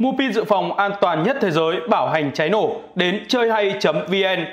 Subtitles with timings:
[0.00, 3.50] Mua pin dự phòng an toàn nhất thế giới bảo hành cháy nổ đến chơi
[3.50, 4.44] hay.vn.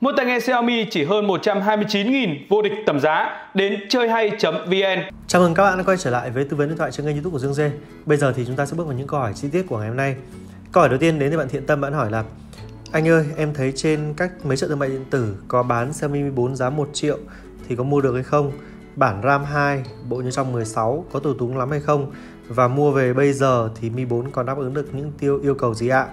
[0.00, 5.00] Mua tai nghe Xiaomi chỉ hơn 129.000 vô địch tầm giá đến chơi hay.vn.
[5.26, 7.14] Chào mừng các bạn đã quay trở lại với tư vấn điện thoại trên kênh
[7.14, 7.70] YouTube của Dương Dê.
[8.06, 9.88] Bây giờ thì chúng ta sẽ bước vào những câu hỏi chi tiết của ngày
[9.88, 10.16] hôm nay.
[10.72, 12.24] Câu hỏi đầu tiên đến từ bạn Thiện Tâm bạn hỏi là
[12.92, 16.22] Anh ơi, em thấy trên các mấy chợ thương mại điện tử có bán Xiaomi
[16.22, 17.18] Mi 4 giá 1 triệu
[17.68, 18.52] thì có mua được hay không?
[18.96, 22.12] Bản RAM 2, bộ nhớ trong 16 có tù túng lắm hay không?
[22.50, 25.54] và mua về bây giờ thì Mi 4 còn đáp ứng được những tiêu yêu
[25.54, 26.06] cầu gì ạ?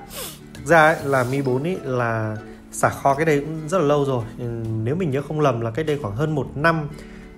[0.54, 2.38] Thực ra ấy, là Mi 4 ấy là
[2.72, 4.46] xả kho cái đây cũng rất là lâu rồi ừ,
[4.84, 6.88] nếu mình nhớ không lầm là cách đây khoảng hơn một năm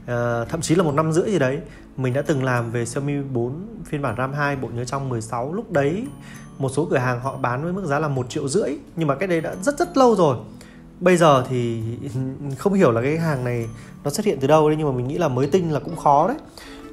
[0.05, 1.59] à, thậm chí là một năm rưỡi gì đấy
[1.97, 5.53] mình đã từng làm về Xiaomi 4 phiên bản RAM 2 bộ nhớ trong 16
[5.53, 6.07] lúc đấy
[6.57, 9.15] một số cửa hàng họ bán với mức giá là một triệu rưỡi nhưng mà
[9.15, 10.37] cái đây đã rất rất lâu rồi
[11.01, 11.81] bây giờ thì
[12.57, 13.69] không hiểu là cái hàng này
[14.03, 15.95] nó xuất hiện từ đâu đấy nhưng mà mình nghĩ là mới tinh là cũng
[15.95, 16.37] khó đấy.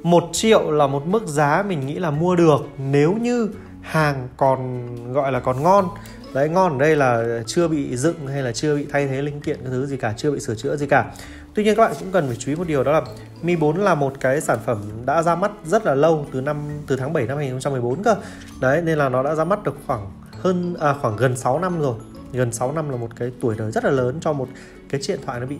[0.03, 3.49] Một triệu là một mức giá mình nghĩ là mua được nếu như
[3.81, 5.85] hàng còn gọi là còn ngon.
[6.33, 9.41] Đấy ngon ở đây là chưa bị dựng hay là chưa bị thay thế linh
[9.41, 11.11] kiện cái thứ gì cả chưa bị sửa chữa gì cả.
[11.53, 13.01] Tuy nhiên các bạn cũng cần phải chú ý một điều đó là
[13.41, 16.57] Mi 4 là một cái sản phẩm đã ra mắt rất là lâu từ năm
[16.87, 18.15] từ tháng 7 năm 2014 cơ.
[18.61, 21.81] Đấy nên là nó đã ra mắt được khoảng hơn à, khoảng gần 6 năm
[21.81, 21.95] rồi
[22.33, 24.47] gần 6 năm là một cái tuổi đời rất là lớn cho một
[24.89, 25.57] cái điện thoại nó bị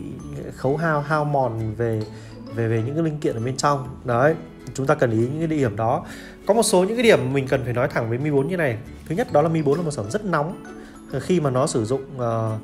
[0.56, 2.02] khấu hao hao mòn về
[2.54, 3.88] về về những cái linh kiện ở bên trong.
[4.04, 4.34] Đấy
[4.74, 6.04] chúng ta cần ý những cái địa điểm đó.
[6.46, 8.56] Có một số những cái điểm mình cần phải nói thẳng với Mi 4 như
[8.56, 8.78] này.
[9.08, 10.64] Thứ nhất đó là Mi 4 là một sản phẩm rất nóng.
[11.20, 12.60] Khi mà nó sử dụng uh,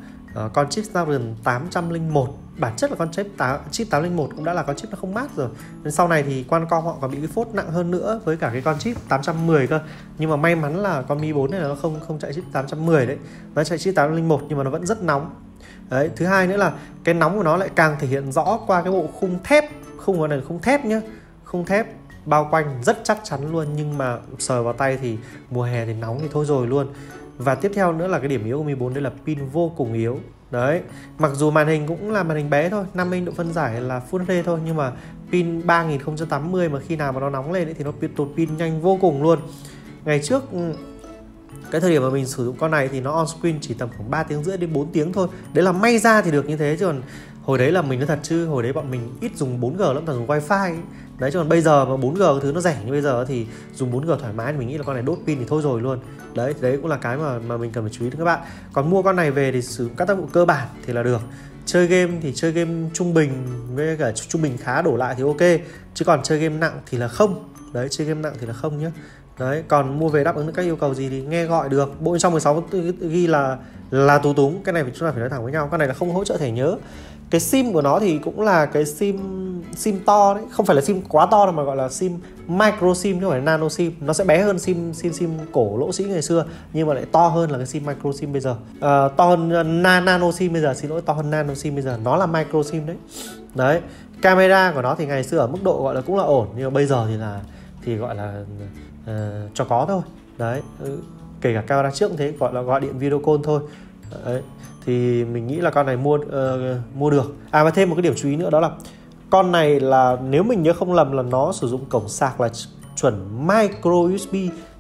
[0.47, 4.53] uh, con chip Snapdragon 801 bản chất là con chip 8, chip 801 cũng đã
[4.53, 5.49] là con chip nó không mát rồi.
[5.83, 8.51] Nên sau này thì Qualcomm họ còn bị cái phốt nặng hơn nữa với cả
[8.53, 9.81] cái con chip 810 cơ.
[10.19, 13.07] Nhưng mà may mắn là con Mi 4 này nó không không chạy chip 810
[13.07, 13.17] đấy.
[13.55, 15.35] Nó chạy chip 801 nhưng mà nó vẫn rất nóng.
[15.91, 16.73] Đấy thứ hai nữa là
[17.05, 19.65] cái nóng của nó lại càng thể hiện rõ qua cái bộ khung thép
[19.97, 21.01] khung của này là khung thép nhá.
[21.45, 21.87] Khung thép
[22.25, 25.19] bao quanh rất chắc chắn luôn nhưng mà sờ vào tay thì
[25.51, 26.87] mùa hè thì nóng thì thôi rồi luôn
[27.39, 29.73] và tiếp theo nữa là cái điểm yếu của Mi 4 đây là pin vô
[29.77, 30.19] cùng yếu.
[30.51, 30.81] Đấy
[31.19, 33.81] mặc dù màn hình cũng là màn hình bé thôi 5 inch độ phân giải
[33.81, 34.93] là Full HD thôi nhưng mà
[35.33, 38.81] pin 3080 mà khi nào mà nó nóng lên ấy, thì nó tụt pin nhanh
[38.81, 39.39] vô cùng luôn.
[40.05, 40.73] Ngày trước ừ,
[41.71, 43.89] cái thời điểm mà mình sử dụng con này thì nó on screen chỉ tầm
[43.97, 45.29] khoảng 3 tiếng rưỡi đến 4 tiếng thôi.
[45.53, 47.03] Đấy là may ra thì được như thế, chứ còn
[47.43, 50.03] hồi đấy là mình nói thật chứ, hồi đấy bọn mình ít dùng 4G lắm,
[50.07, 50.77] toàn dùng wifi ấy.
[51.19, 53.93] đấy, chứ còn bây giờ mà 4G thứ nó rẻ như bây giờ thì dùng
[53.93, 55.99] 4G thoải mái thì mình nghĩ là con này đốt pin thì thôi rồi luôn.
[56.35, 58.41] Đấy đấy cũng là cái mà mà mình cần phải chú ý đến các bạn.
[58.73, 61.03] Còn mua con này về thì sử dụng các tác vụ cơ bản thì là
[61.03, 61.21] được.
[61.67, 65.23] Chơi game thì chơi game trung bình với cả trung bình khá đổ lại thì
[65.23, 65.61] ok.
[65.95, 67.49] Chứ còn chơi game nặng thì là không.
[67.73, 68.91] Đấy, chơi game nặng thì là không nhé
[69.39, 72.01] đấy còn mua về đáp ứng được các yêu cầu gì thì nghe gọi được.
[72.01, 72.65] Bộ trong 16
[73.01, 73.59] ghi là
[73.91, 74.63] là tú túng.
[74.63, 76.37] Cái này chúng ta phải nói thẳng với nhau cái này là không hỗ trợ
[76.37, 76.77] thẻ nhớ.
[77.31, 79.19] Cái sim của nó thì cũng là cái sim
[79.77, 80.45] sim to đấy.
[80.51, 83.31] Không phải là sim quá to đâu mà gọi là sim micro sim chứ không
[83.31, 83.93] phải là nano sim.
[84.01, 87.05] Nó sẽ bé hơn sim sim sim cổ lỗ sĩ ngày xưa nhưng mà lại
[87.13, 88.57] to hơn là cái sim micro sim bây giờ.
[88.81, 91.75] À, to hơn ờ, na, nano sim bây giờ xin lỗi to hơn nano sim
[91.75, 91.99] bây giờ.
[92.05, 92.97] Nó là micro sim đấy.
[93.55, 93.81] Đấy
[94.23, 96.65] camera của nó thì ngày xưa ở mức độ gọi là cũng là ổn nhưng
[96.65, 97.41] mà bây giờ thì là
[97.85, 98.43] thì gọi là
[99.11, 100.03] uh, cho có thôi.
[100.39, 100.99] Đấy ừ,
[101.41, 103.61] kể cả camera trước cũng thế gọi là gọi điện video call thôi.
[104.25, 104.43] Đấy
[104.87, 106.25] thì mình nghĩ là con này mua uh,
[106.95, 107.35] mua được.
[107.51, 108.71] À và thêm một cái điểm chú ý nữa đó là
[109.31, 112.49] con này là nếu mình nhớ không lầm là nó sử dụng cổng sạc là
[112.97, 114.35] chuẩn micro USB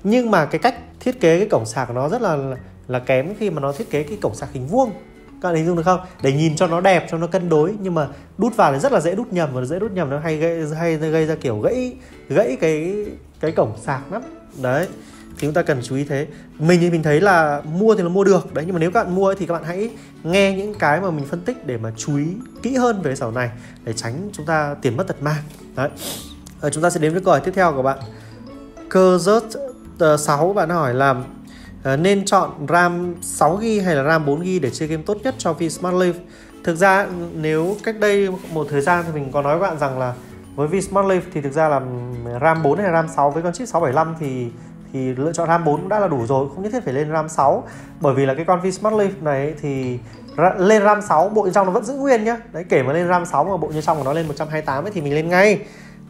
[0.05, 2.39] nhưng mà cái cách thiết kế cái cổng sạc nó rất là
[2.89, 4.91] là kém khi mà nó thiết kế cái cổng sạc hình vuông.
[5.43, 6.01] Các bạn hình dung được không?
[6.23, 7.75] Để nhìn cho nó đẹp cho nó cân đối.
[7.81, 8.09] Nhưng mà
[8.39, 10.67] đút vào thì rất là dễ đút nhầm và dễ đút nhầm nó hay gây
[10.79, 11.97] hay gây ra kiểu gãy
[12.29, 12.95] gãy cái
[13.45, 14.23] cái cổng sạc lắm.
[14.63, 14.89] Đấy
[15.37, 16.27] thì chúng ta cần chú ý thế.
[16.59, 18.55] Mình thì mình thấy là mua thì là mua được.
[18.55, 19.91] Đấy nhưng mà nếu các bạn mua thì các bạn hãy
[20.23, 22.27] nghe những cái mà mình phân tích để mà chú ý
[22.63, 23.51] kỹ hơn về sản phẩm này
[23.85, 25.43] để tránh chúng ta tiền mất tật mang.
[25.77, 25.89] Đấy.
[26.61, 27.99] À, chúng ta sẽ đến với câu hỏi tiếp theo của bạn.
[28.89, 29.43] Cơ rớt
[29.99, 34.61] ờ, uh, 6 bạn hỏi là uh, nên chọn RAM 6GB hay là RAM 4GB
[34.61, 36.19] để chơi game tốt nhất cho Vi Smart Live
[36.65, 39.99] thực ra nếu cách đây một thời gian thì mình có nói với bạn rằng
[39.99, 40.15] là
[40.57, 41.81] với Vi Smart Life thì thực ra là
[42.41, 44.49] RAM 4 hay RAM 6 với con chip 675 thì
[44.93, 47.13] thì lựa chọn RAM 4 cũng đã là đủ rồi, không nhất thiết phải lên
[47.13, 47.65] RAM 6
[48.01, 49.99] bởi vì là cái con Vsmart Life này thì
[50.59, 52.37] lên RAM 6 bộ bên trong nó vẫn giữ nguyên nhá.
[52.53, 54.91] Đấy, kể mà lên RAM 6 mà bộ bên trong của nó lên 128 ấy
[54.91, 55.59] thì mình lên ngay.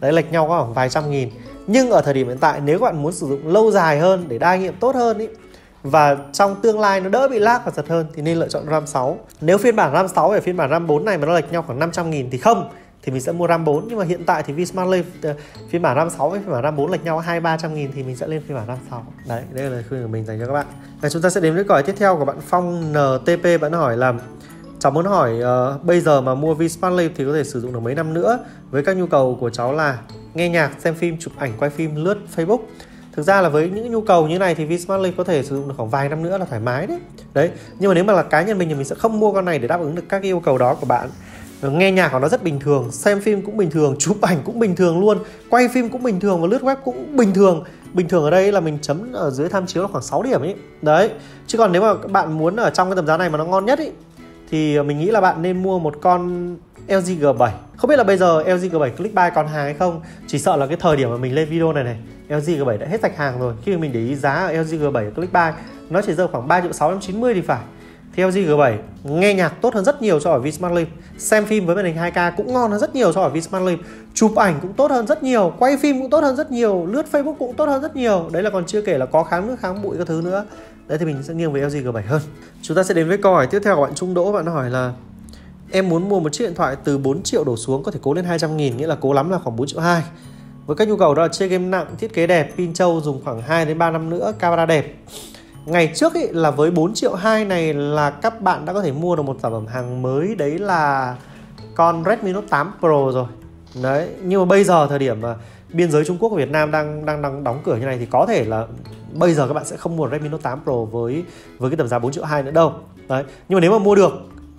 [0.00, 1.30] Đấy, lệch nhau có khoảng vài trăm nghìn.
[1.66, 4.24] Nhưng ở thời điểm hiện tại, nếu các bạn muốn sử dụng lâu dài hơn
[4.28, 5.28] để đa nghiệm tốt hơn ý,
[5.82, 8.62] và trong tương lai nó đỡ bị lag và giật hơn thì nên lựa chọn
[8.70, 11.32] RAM 6 nếu phiên bản RAM 6 và phiên bản RAM 4 này mà nó
[11.32, 12.70] lệch nhau khoảng 500 nghìn thì không
[13.04, 15.34] thì mình sẽ mua RAM 4 nhưng mà hiện tại thì Vsmart lên ờ,
[15.68, 17.92] phiên bản RAM 6 với phiên bản RAM 4 lệch nhau hai ba trăm nghìn
[17.92, 20.24] thì mình sẽ lên phiên bản RAM 6 đấy đây là lời khuyên của mình
[20.24, 20.66] dành cho các bạn.
[21.00, 23.72] Và chúng ta sẽ đến với câu hỏi tiếp theo của bạn Phong NTP bạn
[23.72, 24.14] hỏi là
[24.78, 27.72] cháu muốn hỏi uh, bây giờ mà mua Vsmart Live thì có thể sử dụng
[27.72, 28.38] được mấy năm nữa?
[28.70, 29.98] Với các nhu cầu của cháu là
[30.34, 32.60] nghe nhạc xem phim chụp ảnh quay phim lướt Facebook.
[33.12, 35.56] Thực ra là với những nhu cầu như này thì Vsmart Live có thể sử
[35.56, 36.98] dụng được khoảng vài năm nữa là thoải mái đấy.
[37.34, 39.44] Đấy nhưng mà nếu mà là cá nhân mình thì mình sẽ không mua con
[39.44, 41.10] này để đáp ứng được các yêu cầu đó của bạn.
[41.64, 44.38] Ờ, nghe nhạc của nó rất bình thường, xem phim cũng bình thường, chụp ảnh
[44.44, 45.18] cũng bình thường luôn,
[45.50, 47.64] quay phim cũng bình thường và lướt web cũng bình thường.
[47.92, 50.40] Bình thường ở đây là mình chấm ở dưới tham chiếu là khoảng 6 điểm
[50.40, 51.10] ấy đấy,
[51.46, 53.44] chứ còn nếu mà các bạn muốn ở trong cái tầm giá này mà nó
[53.44, 53.92] ngon nhất ấy
[54.50, 56.50] thì ờ, mình nghĩ là bạn nên mua một con
[56.88, 60.00] LG G7 Không biết là bây giờ LG G7 Click Buy còn hàng hay không,
[60.26, 61.96] Chỉ sợ là cái thời điểm mà mình lên video này này
[62.28, 63.54] LG G7 đã hết sạch hàng rồi.
[63.64, 65.50] Khi mà mình để ý giá ở LG G7 Click Buy,
[65.90, 67.60] Nó chỉ rơi khoảng 3 triệu 690 thì phải.
[68.16, 71.66] Thì LG G7 nghe nhạc tốt hơn rất nhiều so với Vsmart Live Xem phim
[71.66, 73.82] với màn hình 2K cũng ngon hơn rất nhiều so với Vsmart Live
[74.14, 77.06] Chụp ảnh cũng tốt hơn rất nhiều Quay phim cũng tốt hơn rất nhiều Lướt
[77.12, 78.28] Facebook cũng tốt hơn rất nhiều.
[78.32, 80.44] Đấy là còn chưa kể là có kháng nước kháng bụi các thứ nữa.
[80.86, 82.20] Đấy thì mình sẽ nghiêng về LG G7 hơn.
[82.62, 84.32] Chúng ta sẽ đến với câu hỏi tiếp theo của bạn Trung Đỗ.
[84.32, 84.92] Bạn hỏi là
[85.70, 88.14] Em muốn mua một chiếc điện thoại từ 4 triệu đổ xuống có thể cố
[88.14, 90.02] lên 200 nghìn Nghĩa là cố lắm là khoảng 4 triệu 2
[90.66, 93.20] Với các nhu cầu đó là chơi game nặng, thiết kế đẹp, pin trâu dùng
[93.24, 94.94] khoảng 2 đến 3 năm nữa, camera đẹp.
[95.66, 98.92] Ngày trước ý, là với 4 triệu 2 này là các bạn đã có thể
[98.92, 101.16] mua được một sản phẩm hàng mới Đấy là
[101.74, 103.26] con Redmi Note 8 Pro rồi
[103.82, 105.34] Đấy, nhưng mà bây giờ thời điểm mà
[105.72, 108.06] biên giới Trung Quốc và Việt Nam đang đang đang đóng cửa như này thì
[108.06, 108.66] có thể là
[109.12, 111.24] bây giờ các bạn sẽ không mua Redmi Note 8 Pro với
[111.58, 112.72] với cái tầm giá 4 triệu 2 nữa đâu.
[113.08, 114.12] Đấy, nhưng mà nếu mà mua được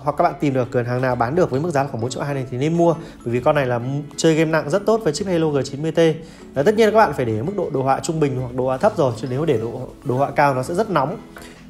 [0.06, 2.12] hoặc các bạn tìm được cửa hàng nào bán được với mức giá khoảng 4
[2.12, 3.80] triệu 2 này thì nên mua bởi vì con này là
[4.18, 6.14] chơi game nặng rất tốt với chip Helio G90T
[6.54, 8.64] và tất nhiên các bạn phải để mức độ đồ họa trung bình hoặc đồ
[8.64, 11.18] họa thấp rồi chứ nếu để độ đồ họa cao nó sẽ rất nóng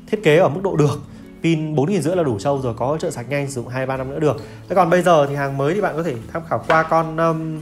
[0.08, 1.00] thiết kế ở mức độ được
[1.44, 3.86] pin 4 rưỡi là đủ sâu rồi có hỗ trợ sạc nhanh sử dụng 2
[3.86, 4.38] 3 năm nữa được.
[4.70, 7.18] Thế còn bây giờ thì hàng mới thì bạn có thể tham khảo qua con
[7.18, 7.62] um,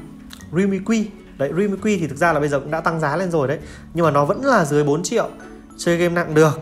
[0.51, 1.05] Realme Q.
[1.37, 3.47] Đấy Realme Q thì thực ra là bây giờ cũng đã tăng giá lên rồi
[3.47, 3.57] đấy,
[3.93, 5.27] nhưng mà nó vẫn là dưới 4 triệu.
[5.77, 6.59] Chơi game nặng được.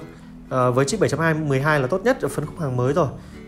[0.49, 3.07] À, với chip 7.2 12 là tốt nhất ở phân khúc hàng mới rồi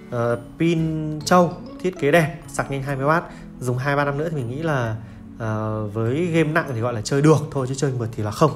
[0.09, 3.21] uh, pin trâu thiết kế đẹp sạc nhanh 20W
[3.59, 4.95] dùng 2 3 năm nữa thì mình nghĩ là
[5.35, 8.31] uh, với game nặng thì gọi là chơi được thôi chứ chơi mượt thì là
[8.31, 8.51] không.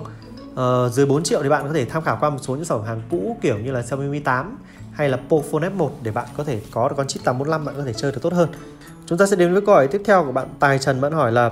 [0.51, 2.77] Uh, dưới 4 triệu thì bạn có thể tham khảo qua một số những sản
[2.77, 4.57] phẩm hàng cũ kiểu như là Xiaomi Mi 8
[4.94, 7.83] hay là Pocophone F1 để bạn có thể có được con chip 845 bạn có
[7.83, 8.50] thể chơi được tốt hơn.
[9.05, 11.01] Chúng ta sẽ đến với câu hỏi tiếp theo của bạn Tài Trần.
[11.01, 11.51] Bạn hỏi là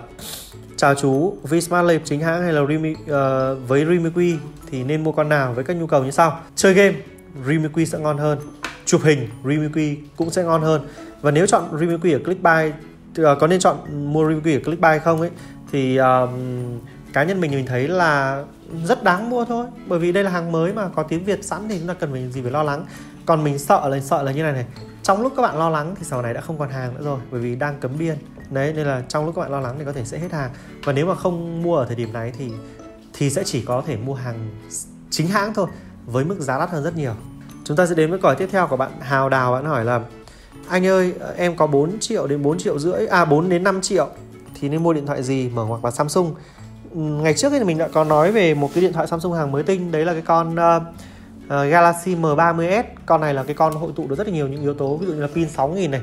[0.77, 2.97] Chào chú, Vsmart Live chính hãng hay là Rimi, uh,
[3.67, 4.37] với Rimiqui
[4.71, 6.39] thì nên mua con nào với các nhu cầu như sau?
[6.55, 6.95] Chơi game,
[7.45, 8.39] Rimiqui sẽ ngon hơn
[8.85, 10.87] chụp hình Realme cũng sẽ ngon hơn.
[11.21, 12.71] Và nếu chọn Realme ở Clickbuy
[13.21, 13.77] uh, có nên chọn
[14.13, 15.29] mua Realme ở Clickbuy không ấy?
[15.71, 16.29] Thì um,
[17.13, 18.43] cá nhân mình mình thấy là
[18.85, 19.65] rất đáng mua thôi.
[19.87, 22.11] Bởi vì đây là hàng mới mà có tiếng Việt sẵn thì chúng ta cần
[22.11, 22.85] phải gì phải lo lắng.
[23.25, 24.65] Còn mình sợ là sợ là như này này
[25.03, 27.19] trong lúc các bạn lo lắng thì sau này đã không còn hàng nữa rồi
[27.31, 28.17] bởi vì đang cấm biên.
[28.49, 30.51] Đấy nên là trong lúc các bạn lo lắng thì có thể sẽ hết hàng.
[30.83, 32.51] Và nếu mà không mua ở thời điểm này thì
[33.13, 34.49] thì sẽ chỉ có thể mua hàng
[35.09, 35.67] chính hãng thôi
[36.05, 37.13] với mức giá đắt hơn rất nhiều.
[37.65, 39.51] Chúng ta sẽ đến với câu hỏi tiếp theo của bạn Hào Đào.
[39.51, 40.01] Bạn hỏi là
[40.67, 43.81] Anh ơi ờ, em có 4 triệu đến 4 triệu rưỡi À 4 đến 5
[43.81, 44.07] triệu
[44.59, 46.35] Thì nên mua điện thoại gì mở hoặc là Samsung?
[46.93, 49.63] Ngày trước thì mình đã có nói về một cái điện thoại Samsung hàng mới
[49.63, 49.91] tinh.
[49.91, 50.83] Đấy là cái con uh,
[51.45, 54.61] uh, Galaxy M30s Con này là cái con hội tụ được rất là nhiều những
[54.61, 56.01] yếu tố Ví dụ như là pin 6000 này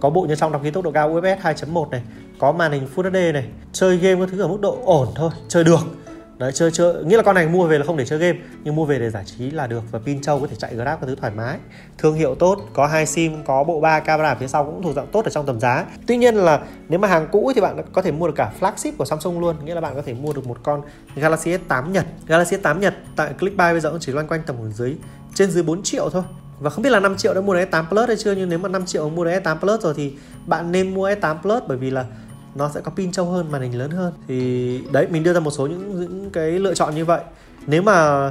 [0.00, 2.02] Có bộ nhớ trong đọc ký tốc độ cao UFS 2.1 này
[2.38, 5.30] Có màn hình Full HD này Chơi game có thứ ở mức độ ổn thôi
[5.48, 6.01] Chơi được
[6.42, 8.76] đấy, chơi chơi nghĩa là con này mua về là không để chơi game, nhưng
[8.76, 11.06] mua về để giải trí là được và pin trâu có thể chạy grab các
[11.06, 11.58] thứ thoải mái.
[11.98, 15.06] Thương hiệu tốt, có hai sim, có bộ ba camera phía sau cũng thuộc dạng
[15.06, 15.84] tốt ở trong tầm giá.
[16.06, 18.92] Tuy nhiên là nếu mà hàng cũ thì bạn có thể mua được cả flagship
[18.98, 20.82] của Samsung luôn, nghĩa là bạn có thể mua được một con
[21.16, 22.06] Galaxy S8 Nhật.
[22.26, 24.94] Galaxy S8 Nhật tại Clickbuy bây giờ cũng chỉ loanh quanh tầm khoảng dưới,
[25.34, 26.22] trên dưới 4 triệu thôi.
[26.60, 28.58] Và không biết là 5 triệu đã mua được S8 Plus hay chưa, nhưng nếu
[28.58, 30.12] mà 5 triệu mua được S8 Plus rồi thì
[30.46, 32.04] bạn nên mua S8 Plus bởi vì là
[32.54, 34.12] nó sẽ có pin trâu hơn màn hình lớn hơn.
[34.28, 37.20] Thì đấy mình đưa ra một số những những cái lựa chọn như vậy.
[37.66, 38.30] Nếu mà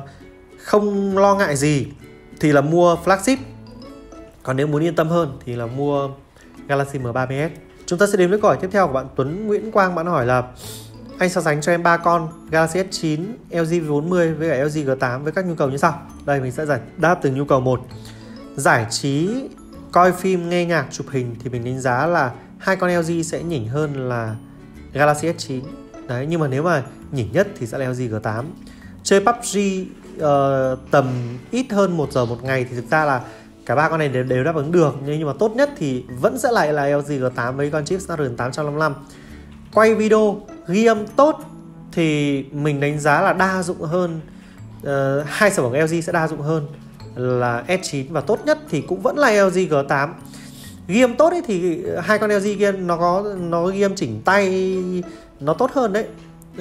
[0.58, 1.88] không lo ngại gì
[2.40, 3.38] thì là mua flagship.
[4.44, 6.10] Còn nếu muốn yên tâm hơn thì là mua
[6.68, 7.50] Galaxy M30s
[7.92, 9.96] chúng ta sẽ đến với câu hỏi tiếp theo của bạn Tuấn Nguyễn Quang.
[9.96, 10.44] Bạn hỏi là
[11.18, 15.24] anh so sánh cho em ba con Galaxy S9, LG V40 với cả LG G8
[15.24, 16.02] với các nhu cầu như sau.
[16.26, 17.82] Đây mình sẽ giải đáp từng nhu cầu một.
[18.56, 19.30] Giải trí,
[19.92, 22.32] coi phim, nghe nhạc, chụp hình thì mình đánh giá là
[22.62, 24.36] hai con LG sẽ nhỉnh hơn là
[24.94, 25.62] Galaxy S9
[26.08, 28.44] đấy nhưng mà nếu mà nhỉnh nhất thì sẽ là LG G8
[29.04, 29.60] chơi PUBG
[30.16, 33.22] uh, ờ, tầm ít hơn một giờ một ngày thì thực ra là
[33.66, 34.96] cả ba con này đều, đều đáp ứng được.
[35.06, 38.38] Nhưng mà tốt nhất thì vẫn sẽ lại là LG G8 với con chip Snapdragon
[38.38, 38.94] 855
[39.74, 41.40] quay video ghi âm tốt
[41.92, 44.22] thì mình đánh giá là đa dụng hơn
[44.82, 46.68] uh, hai sản phẩm LG sẽ đa dụng hơn
[47.16, 50.10] là S9 và tốt nhất thì cũng vẫn là LG G8
[50.88, 54.22] ghi âm tốt ấy thì hai con LG kia nó có, nó ghi âm chỉnh
[54.26, 54.78] tay
[55.40, 56.06] nó tốt hơn đấy.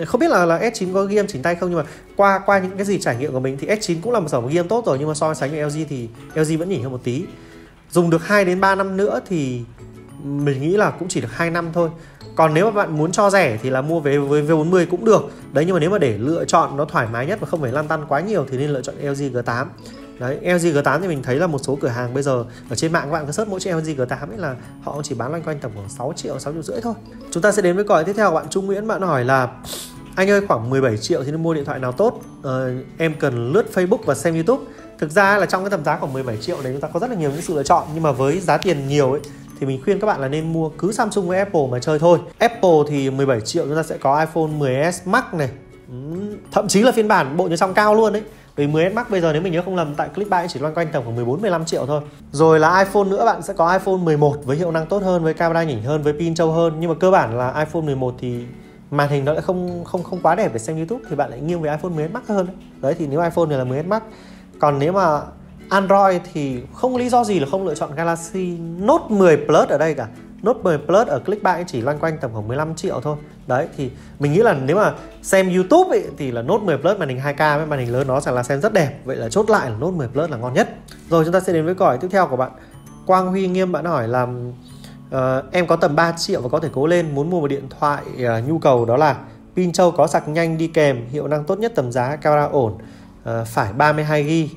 [0.07, 1.85] Không biết là là S9 có ghi âm chỉnh tay không nhưng mà
[2.17, 4.43] qua qua những cái gì trải nghiệm của mình thì S9 cũng là một sản
[4.43, 6.83] phẩm ghi âm tốt rồi nhưng mà so sánh với LG thì LG vẫn nhỉnh
[6.83, 7.25] hơn một tí.
[7.91, 9.61] Dùng được 2 đến 3 năm nữa thì
[10.25, 11.91] mình nghĩ là cũng chỉ được 2 năm thôi.
[12.35, 15.31] Còn nếu mà bạn muốn cho rẻ thì là mua về với V40 cũng được.
[15.53, 17.73] Đấy, nhưng mà nếu mà để lựa chọn nó thoải mái nhất và không phải
[17.73, 19.67] lăn tăn quá nhiều thì nên lựa chọn LG G8
[20.21, 22.93] Đấy, LG G8 thì mình thấy là một số cửa hàng bây giờ ở trên
[22.93, 25.43] mạng các bạn cứ search mỗi chiếc LG G8 ấy là họ chỉ bán loanh
[25.43, 26.95] quanh tầm khoảng 6 triệu, 6 triệu rưỡi thôi.
[27.31, 29.49] Chúng ta sẽ đến với câu hỏi tiếp theo bạn Trung Nguyễn bạn hỏi là
[30.17, 32.21] anh ơi khoảng 17 triệu thì nên mua điện thoại nào tốt?
[32.43, 34.65] Ờ, em cần lướt Facebook và xem YouTube.
[34.99, 37.11] Thực ra là trong cái tầm giá khoảng 17 triệu đấy chúng ta có rất
[37.11, 39.21] là nhiều những sự lựa chọn nhưng mà với giá tiền nhiều ấy
[39.61, 42.19] thì mình khuyên các bạn là nên mua cứ Samsung với Apple mà chơi thôi.
[42.39, 45.51] Apple thì 17 triệu chúng ta sẽ có iPhone 10s Max này,
[46.53, 48.23] thậm chí là phiên bản bộ nhớ trong cao luôn đấy
[48.57, 50.89] vì 10S Max bây giờ nếu mình nhớ không lầm tại Clickbank chỉ loanh quanh
[50.93, 52.01] tầm khoảng 14 15 triệu thôi.
[52.33, 55.35] Rồi là iPhone nữa bạn sẽ có iPhone 11 với hiệu năng tốt hơn, với
[55.35, 58.45] camera nhỉnh hơn, với pin trâu hơn nhưng mà cơ bản là iPhone 11 thì
[58.91, 61.41] màn hình nó lại không không không quá đẹp để xem YouTube thì bạn lại
[61.41, 62.49] nghiêng về iPhone 10s Max hơn.
[62.81, 64.03] Đấy, thì nếu iPhone này là 10s Max.
[64.61, 65.21] Còn nếu mà
[65.69, 69.79] Android thì không lý do gì là không lựa chọn Galaxy Note 10 Plus ở
[69.79, 70.09] đây cả.
[70.43, 73.17] Note 10 Plus ở Clickbank chỉ loanh quanh tầm khoảng 15 triệu thôi.
[73.47, 74.93] Đấy thì mình nghĩ là nếu mà
[75.23, 78.07] xem YouTube ấy, thì là Note 10 Plus màn hình 2K với màn hình lớn
[78.07, 79.01] nó sẽ là xem rất đẹp.
[79.05, 80.69] Vậy là chốt lại là Note 10 Plus là ngon nhất.
[81.09, 82.51] Rồi chúng ta sẽ đến với câu hỏi tiếp theo của bạn.
[83.07, 86.69] Quang Huy Nghiêm bạn hỏi là uh, em có tầm 3 triệu và có thể
[86.73, 89.17] cố lên muốn mua một điện thoại uh, nhu cầu đó là
[89.57, 92.73] pin châu có sạc nhanh đi kèm, hiệu năng tốt nhất tầm giá, camera ổn,
[92.75, 94.55] uh, phải 32 GB.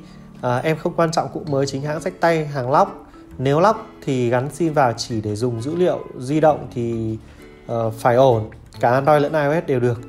[0.48, 3.03] Uh, em không quan trọng cụ mới chính hãng sách tay, hàng lóc
[3.38, 7.18] nếu lắp thì gắn sim vào chỉ để dùng dữ liệu di động thì
[7.72, 8.50] uh, phải ổn.
[8.80, 10.02] Cả Android lẫn iOS đều được.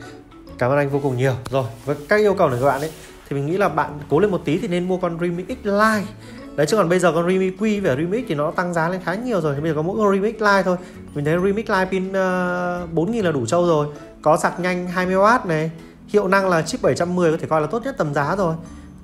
[0.59, 1.35] Cảm ơn anh vô cùng nhiều.
[1.50, 2.90] Rồi với các yêu cầu này các bạn ấy
[3.28, 5.66] thì mình nghĩ là bạn cố lên một tí thì nên mua con Realme X
[5.66, 6.12] Lite.
[6.57, 8.88] Đấy chứ còn bây giờ con Realme Q và Realme X thì nó tăng giá
[8.88, 9.54] lên khá nhiều rồi.
[9.54, 10.76] Thì bây giờ có mỗi con Realme X Lite thôi.
[11.14, 13.87] Mình thấy Realme X Lite pin uh, ờ, 4000 là đủ trâu rồi.
[14.23, 15.71] Có sạc nhanh 20W này.
[16.09, 18.54] Hiệu năng là chip 710 có thể coi là tốt nhất tầm giá rồi.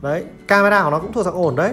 [0.02, 1.72] Đấy camera của nó cũng thuộc dạng ổn đấy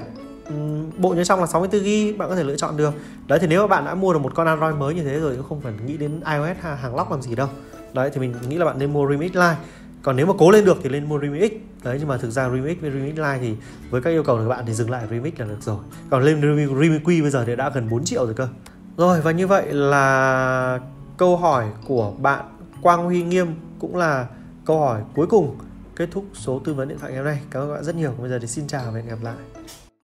[0.98, 2.94] bộ nhớ trong là 64GB bạn có thể lựa chọn được.
[3.27, 5.36] Đấy, thì nếu mà bạn đã mua được một con Android mới như thế rồi
[5.36, 7.48] cũng không phải nghĩ đến iOS hàng lóc làm gì đâu.
[7.94, 9.56] Đấy, thì mình nghĩ là bạn nên mua Remix Lite.
[10.01, 11.51] Còn nếu mà cố lên được thì lên mua Remix
[11.84, 13.56] đấy, nhưng mà thực ra Remix với Remix Lite thì
[13.89, 15.77] với các yêu cầu của bạn thì dừng lại Remix là được rồi.
[16.10, 18.48] Còn lên Remix Q bây giờ thì đã gần 4 triệu rồi cơ.
[18.98, 20.80] Rồi, và như vậy là
[21.18, 22.46] câu hỏi của bạn
[22.82, 23.48] Quang Huy Nghiêm
[23.80, 24.27] cũng là
[24.66, 25.58] câu hỏi cuối cùng
[25.96, 27.42] kết thúc số tư vấn điện thoại ngày hôm nay.
[27.51, 28.12] Cảm ơn các bạn rất nhiều.
[28.18, 29.57] Bây giờ thì xin chào và hẹn gặp lại.